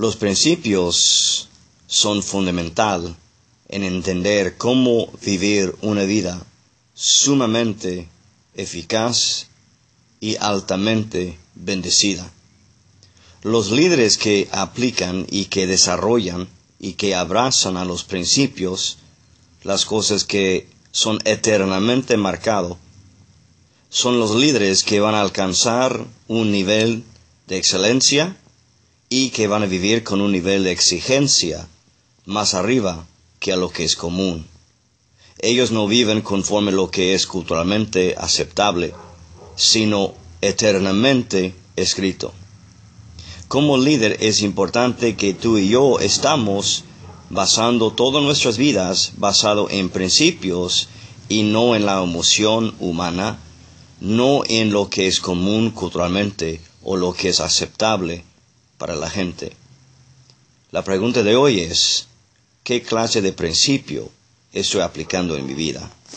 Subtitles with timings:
[0.00, 1.50] Los principios
[1.86, 3.14] son fundamental
[3.68, 6.42] en entender cómo vivir una vida
[6.94, 8.08] sumamente
[8.54, 9.48] eficaz
[10.18, 12.32] y altamente bendecida.
[13.42, 16.48] Los líderes que aplican y que desarrollan
[16.78, 18.96] y que abrazan a los principios,
[19.64, 22.78] las cosas que son eternamente marcados,
[23.90, 27.04] son los líderes que van a alcanzar un nivel
[27.48, 28.39] de excelencia
[29.12, 31.66] y que van a vivir con un nivel de exigencia
[32.26, 33.06] más arriba
[33.40, 34.46] que a lo que es común.
[35.40, 38.94] Ellos no viven conforme lo que es culturalmente aceptable,
[39.56, 42.32] sino eternamente escrito.
[43.48, 46.84] Como líder es importante que tú y yo estamos
[47.30, 50.88] basando todas nuestras vidas basado en principios
[51.28, 53.40] y no en la emoción humana,
[53.98, 58.29] no en lo que es común culturalmente o lo que es aceptable
[58.80, 59.52] para la gente.
[60.72, 62.06] La pregunta de hoy es,
[62.64, 64.10] ¿qué clase de principio
[64.54, 65.90] estoy aplicando en mi vida?